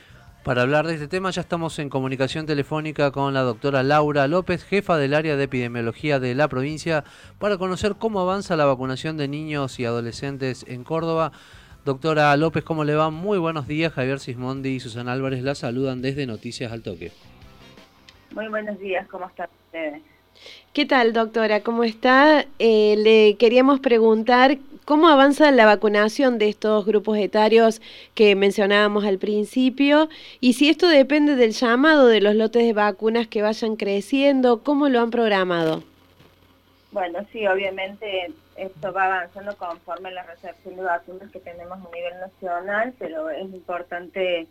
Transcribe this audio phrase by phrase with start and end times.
[0.44, 4.64] Para hablar de este tema ya estamos en comunicación telefónica con la doctora Laura López,
[4.64, 7.04] jefa del área de epidemiología de la provincia,
[7.38, 11.32] para conocer cómo avanza la vacunación de niños y adolescentes en Córdoba.
[11.84, 13.10] Doctora López, ¿cómo le va?
[13.10, 13.92] Muy buenos días.
[13.92, 17.12] Javier Sismondi y Susana Álvarez la saludan desde Noticias al Toque.
[18.32, 20.02] Muy buenos días, ¿cómo están ustedes?
[20.72, 21.62] ¿Qué tal, doctora?
[21.62, 22.46] ¿Cómo está?
[22.58, 27.80] Eh, le queríamos preguntar cómo avanza la vacunación de estos grupos etarios
[28.14, 30.08] que mencionábamos al principio
[30.40, 34.88] y si esto depende del llamado de los lotes de vacunas que vayan creciendo, ¿cómo
[34.88, 35.82] lo han programado?
[36.92, 42.18] Bueno, sí, obviamente esto va avanzando conforme la recepción de vacunas que tenemos a nivel
[42.20, 44.46] nacional, pero es importante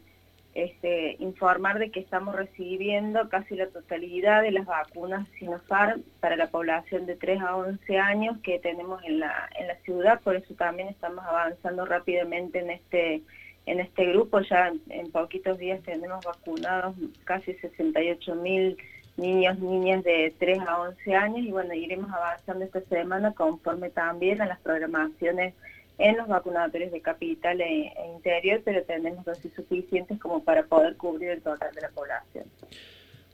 [0.55, 6.47] este, informar de que estamos recibiendo casi la totalidad de las vacunas Sinopharm para la
[6.47, 10.53] población de 3 a 11 años que tenemos en la, en la ciudad, por eso
[10.56, 13.22] también estamos avanzando rápidamente en este
[13.66, 18.78] en este grupo, ya en, en poquitos días tenemos vacunados casi 68 mil
[19.19, 21.39] niños, niñas de 3 a 11 años.
[21.39, 25.53] Y bueno, iremos avanzando esta semana conforme también a las programaciones
[26.00, 30.95] en los vacunatorios de capital e, e interior, pero tenemos dosis suficientes como para poder
[30.95, 32.45] cubrir el total de la población.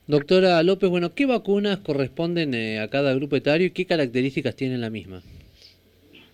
[0.08, 4.80] Doctora López, bueno, ¿qué vacunas corresponden eh, a cada grupo etario y qué características tienen
[4.80, 5.22] la misma?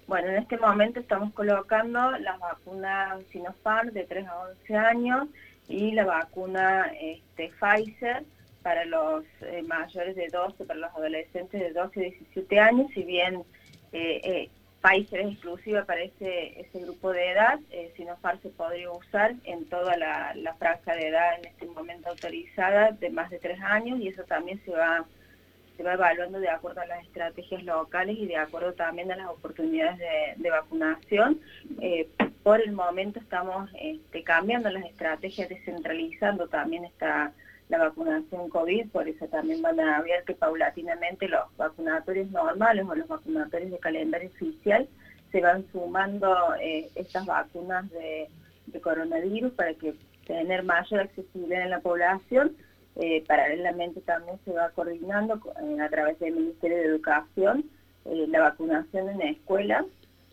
[0.07, 5.29] Bueno, en este momento estamos colocando las vacunas Sinopharm de 3 a 11 años
[5.69, 8.25] y la vacuna este, Pfizer
[8.63, 13.03] para los eh, mayores de 12, para los adolescentes de 12 a 17 años, si
[13.03, 13.43] bien
[13.93, 14.49] eh,
[14.83, 19.65] Pfizer es exclusiva para ese, ese grupo de edad, eh, Sinopharm se podría usar en
[19.67, 24.01] toda la, la, franja de edad en este momento autorizada de más de 3 años
[24.01, 25.05] y eso también se va
[25.77, 29.29] se va evaluando de acuerdo a las estrategias locales y de acuerdo también a las
[29.29, 31.41] oportunidades de, de vacunación.
[31.81, 32.09] Eh,
[32.43, 37.33] por el momento estamos este, cambiando las estrategias, descentralizando también esta
[37.73, 42.95] la vacunación COVID, por eso también van a ver que paulatinamente los vacunatorios normales o
[42.95, 44.87] los vacunatorios de calendario oficial
[45.31, 48.29] se van sumando eh, estas vacunas de,
[48.83, 49.95] coronavirus para que
[50.27, 52.57] tener mayor accesibilidad en la población.
[52.97, 57.65] Eh, paralelamente también se va coordinando eh, a través del Ministerio de Educación
[58.05, 59.87] la vacunación en escuelas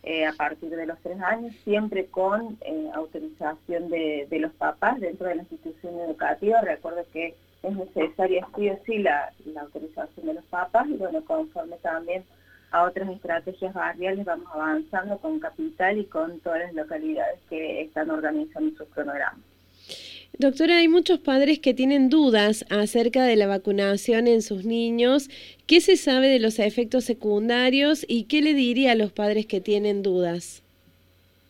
[0.10, 5.28] eh, a partir de los tres años, siempre con eh, autorización de, los papás dentro
[5.28, 6.62] de la institución educativa.
[6.62, 9.32] Recuerdo que es necesaria sí o sí la,
[9.62, 12.24] autorización de los papás y bueno, conforme también
[12.72, 18.10] a otras estrategias barriales vamos avanzando con Capital y con todas las localidades que están
[18.10, 19.49] organizando sus cronogramas.
[20.38, 25.30] Doctora, hay muchos padres que tienen dudas acerca de la vacunación en sus niños.
[25.68, 29.60] ¿Qué se sabe de los efectos secundarios y qué le diría a los padres que
[29.60, 30.64] tienen dudas?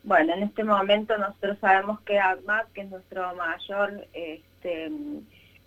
[0.04, 4.92] Bueno, en este momento nosotros sabemos que ADMAT, que es nuestro mayor este,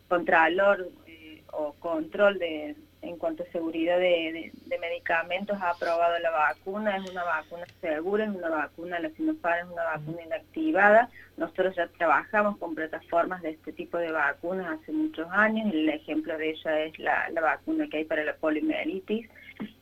[0.08, 6.96] contralor eh, o control de, en cuanto a seguridad de, medicamentos, ha aprobado la vacuna,
[6.96, 11.10] es una vacuna segura, es una vacuna, la Sinopharm es una vacuna inactivada.
[11.36, 16.36] Nosotros ya trabajamos con plataformas de este tipo de vacunas hace muchos años, el ejemplo
[16.38, 19.28] de ella es la, vacuna que hay para la poliomielitis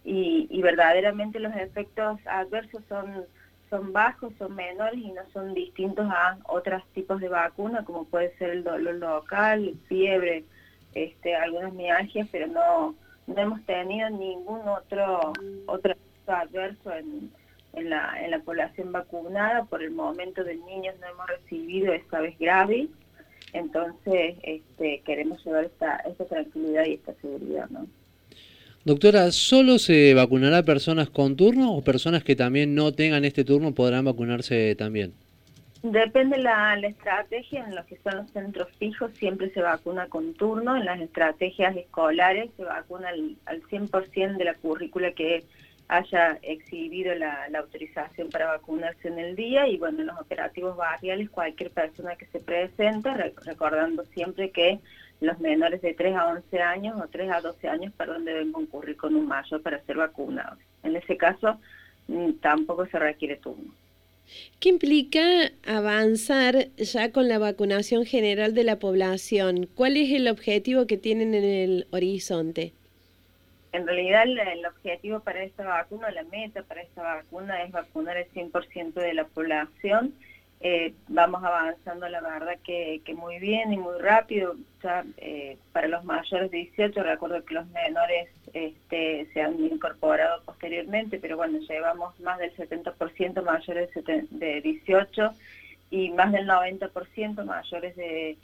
[0.05, 3.27] y, y verdaderamente los efectos adversos son
[3.71, 8.37] son bajos, son menores y no son distintos a otros tipos de vacunas, como puede
[8.37, 10.45] ser el dolor local, fiebre,
[10.93, 12.97] este, algunas mialgias, pero no,
[13.35, 15.33] no hemos tenido ningún otro
[15.67, 15.95] otro
[16.27, 17.31] adverso en,
[17.75, 19.65] en, la, en la población vacunada.
[19.65, 22.89] Por el momento de niños no hemos recibido esta vez grave.
[23.53, 27.69] Entonces este, queremos llevar esta, esta tranquilidad y esta seguridad.
[27.71, 27.87] ¿no?
[28.85, 33.75] Doctora, ¿solo se vacunará personas con turno o personas que también no tengan este turno
[33.75, 35.13] podrán vacunarse también?
[35.83, 40.77] Depende la, estrategia, en los que son los centros fijos siempre se vacuna con turno,
[40.77, 45.45] en las estrategias escolares se vacuna al, al 100% de la currícula que
[45.89, 50.77] haya exhibido la, la, autorización para vacunarse en el día y bueno, en los operativos
[50.77, 53.11] barriales cualquier persona que se presente,
[53.45, 54.81] recordando siempre que
[55.21, 58.97] los menores de 3 a 11 años o 3 a 12 años, perdón, deben concurrir
[58.97, 60.59] con un mayor para ser vacunados.
[60.83, 61.59] En ese caso
[62.09, 63.73] mm, tampoco se requiere turno.
[64.59, 65.21] ¿Qué implica
[65.67, 69.69] avanzar ya con la vacunación general de la población?
[69.75, 72.73] ¿Cuál es el objetivo que tienen en el horizonte?
[73.73, 78.29] En realidad el, objetivo para esta vacuna, la meta para esta vacuna es vacunar el
[78.33, 80.15] 100% de la población.
[80.63, 84.57] Eh, vamos avanzando, la verdad, que, muy bien y muy rápido.
[84.83, 90.43] Ya eh, para los mayores de 18, recuerdo que los menores este, se han incorporado
[90.45, 93.91] posteriormente, pero bueno, llevamos más del 70% mayores
[94.31, 95.35] de 18
[95.91, 98.37] y más del 90% mayores de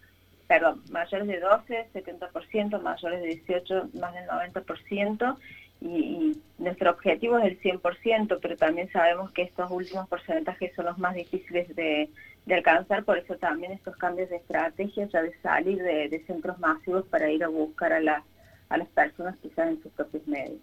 [0.46, 5.36] perdón, mayores de 12, 70%, mayores de 18, más del 90%,
[5.80, 10.96] y, nuestro objetivo es el 100%, pero también sabemos que estos últimos porcentajes son los
[10.98, 12.08] más difíciles de,
[12.50, 17.30] alcanzar, por eso también estos cambios de estrategia, ya de salir de, centros masivos para
[17.30, 18.24] ir a buscar a,
[18.68, 20.60] a las personas quizás en sus propios medios.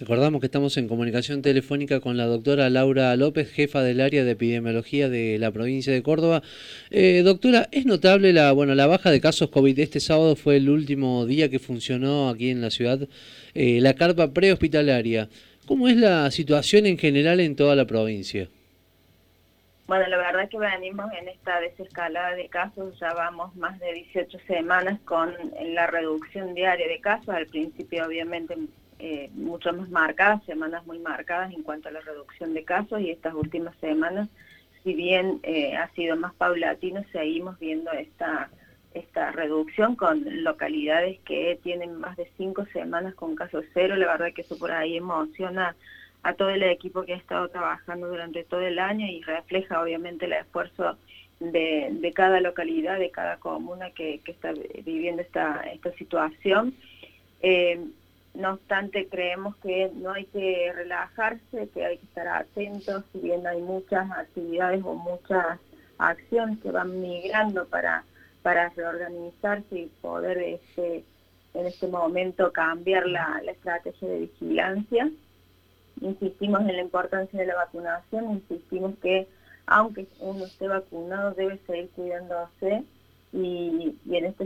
[0.00, 4.30] Recordamos que estamos en comunicación telefónica con la doctora Laura López, jefa del área de
[4.30, 6.40] epidemiología de la provincia de Córdoba.
[6.90, 9.78] Eh, doctora, es notable la, bueno, la baja de casos COVID.
[9.78, 13.00] Este sábado fue el último día que funcionó aquí en la ciudad
[13.52, 15.28] eh, la carpa prehospitalaria.
[15.66, 18.48] ¿Cómo es la situación en general en toda la provincia?
[19.86, 23.92] Bueno, la verdad es que venimos en esta desescalada de casos, ya vamos más de
[23.92, 25.34] 18 semanas con
[25.74, 27.28] la reducción diaria de casos.
[27.28, 28.56] Al principio, obviamente,
[29.00, 33.10] eh, mucho más marcadas, semanas muy marcadas en cuanto a la reducción de casos y
[33.10, 34.28] estas últimas semanas,
[34.84, 38.50] si bien eh, ha sido más paulatino, seguimos viendo esta,
[38.94, 43.96] esta reducción con localidades que tienen más de cinco semanas con casos cero.
[43.96, 45.74] La verdad que eso por ahí emociona
[46.22, 50.26] a todo el equipo que ha estado trabajando durante todo el año y refleja obviamente
[50.26, 50.98] el esfuerzo
[51.40, 54.52] de, de cada localidad, de cada comuna que, que está
[54.84, 56.74] viviendo esta, esta situación.
[57.42, 57.80] Eh,
[58.34, 63.46] no obstante, creemos que no hay que relajarse, que hay que estar atentos, si bien
[63.46, 65.58] hay muchas actividades o muchas
[65.98, 68.04] acciones que van migrando para,
[68.42, 71.04] para reorganizarse y poder este,
[71.54, 75.10] en este momento cambiar la, la estrategia de vigilancia.
[76.00, 79.28] Insistimos en la importancia de la vacunación, insistimos que
[79.66, 82.84] aunque uno esté vacunado debe seguir cuidándose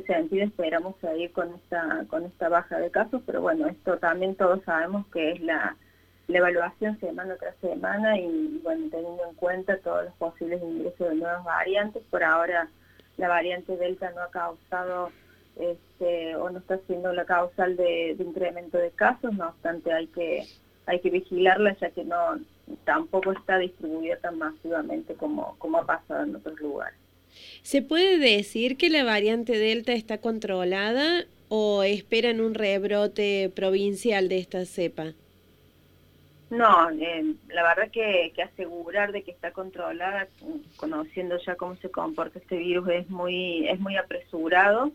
[0.04, 4.62] sentido esperamos seguir con esta con esta baja de casos, pero bueno, esto también todos
[4.64, 5.76] sabemos que es la,
[6.28, 11.44] evaluación semana tras semana y bueno, teniendo en cuenta todos los posibles ingresos de nuevas
[11.44, 12.68] variantes, por ahora
[13.18, 15.10] la variante Delta no ha causado
[15.56, 20.06] este, o no está siendo la causal de, de incremento de casos, no obstante hay
[20.08, 20.44] que
[20.86, 22.38] hay que vigilarla ya que no
[22.84, 26.98] tampoco está distribuida tan masivamente como, como ha pasado en otros lugares.
[27.62, 34.38] ¿Se puede decir que la variante Delta está controlada o esperan un rebrote provincial de
[34.38, 35.12] esta cepa?
[36.50, 40.28] No, eh, la verdad que, que, asegurar de que está controlada,
[40.76, 44.92] conociendo ya cómo se comporta este virus, es muy, es muy apresurado.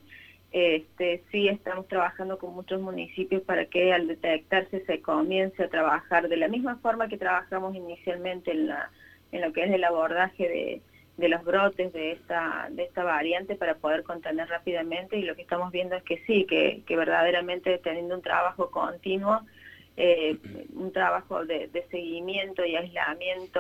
[0.51, 6.27] Este, sí estamos trabajando con muchos municipios para que al detectarse se comience a trabajar
[6.27, 8.89] de la misma forma que trabajamos inicialmente en, la,
[9.31, 10.81] en lo que es el abordaje de,
[11.19, 15.41] de los brotes de esta, de esta variante para poder contener rápidamente y lo que
[15.41, 19.41] estamos viendo es que sí, que, que verdaderamente teniendo un trabajo continuo,
[19.97, 20.37] eh,
[20.73, 23.59] un trabajo de, seguimiento y aislamiento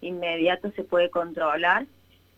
[0.00, 1.86] inmediato se puede controlar.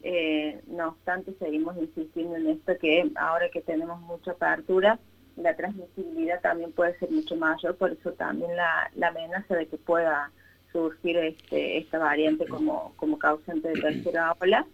[0.03, 4.99] Eh, no obstante, seguimos insistiendo en esto que ahora que tenemos mucha apertura,
[5.37, 9.79] la transmisibilidad también puede ser mucho mayor, por eso también la, la amenaza de que
[9.79, 10.31] pueda
[10.73, 14.67] surgir este, esta variante como, como causante de tercera ola.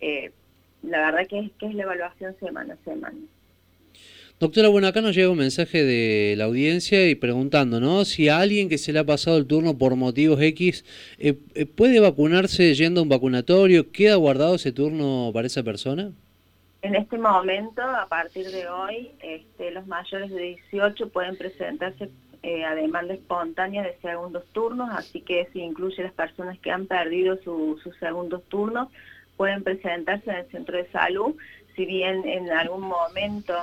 [0.00, 0.30] Eh,
[0.82, 3.18] la verdad que es, que es la evaluación semana a semana.
[4.40, 8.06] Doctora, bueno, acá nos llega un mensaje de la audiencia y preguntando, ¿no?
[8.06, 10.82] Si a alguien que se le ha pasado el turno por motivos X
[11.18, 16.12] eh, eh, puede vacunarse yendo a un vacunatorio, ¿queda guardado ese turno para esa persona?
[16.80, 22.08] En este momento, a partir de hoy, este, los mayores de 18 pueden presentarse
[22.42, 26.86] eh, a demanda espontánea de segundos turnos, así que si incluye las personas que han
[26.86, 28.88] perdido sus segundos turnos,
[29.36, 31.34] pueden presentarse en el centro de salud,
[31.74, 33.54] si bien en algún momento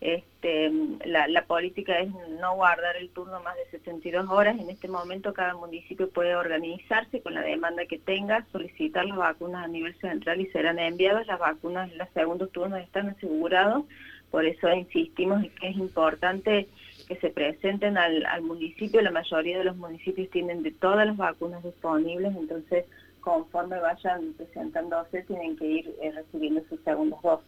[0.00, 0.70] este,
[1.04, 4.58] la, política es no guardar el turno más de 72 horas.
[4.58, 9.64] En este momento cada municipio puede organizarse con la demanda que tenga, solicitar las vacunas
[9.64, 11.26] a nivel central y serán enviadas.
[11.26, 13.84] Las vacunas los segundos turnos están asegurados,
[14.30, 16.68] por eso insistimos en que es importante
[17.06, 19.00] que se presenten al, municipio.
[19.00, 22.84] La mayoría de los municipios tienen de todas las vacunas disponibles, entonces
[23.20, 27.46] conforme vayan presentándose tienen que ir eh, recibiendo sus segundos dosis.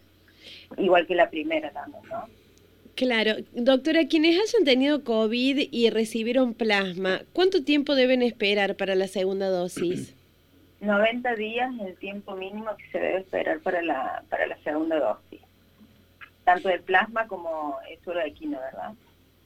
[0.77, 2.25] Igual que la primera también, ¿no?
[2.95, 3.37] Claro.
[3.53, 9.49] Doctora, quienes hayan tenido COVID y recibieron plasma, ¿cuánto tiempo deben esperar para la segunda
[9.49, 10.15] dosis?
[10.81, 14.99] 90 días es el tiempo mínimo que se debe esperar para la, para la segunda
[14.99, 15.41] dosis,
[16.45, 18.95] tanto de plasma como suero de quino, ¿verdad?